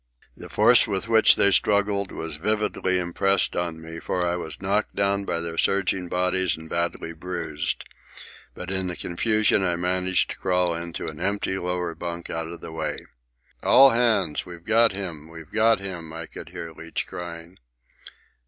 [0.35, 4.95] The force with which they struggled was vividly impressed on me; for I was knocked
[4.95, 7.85] down by their surging bodies and badly bruised.
[8.55, 12.61] But in the confusion I managed to crawl into an empty lower bunk out of
[12.61, 12.97] the way.
[13.61, 14.43] "All hands!
[14.43, 15.29] We've got him!
[15.29, 17.59] We've got him!" I could hear Leach crying.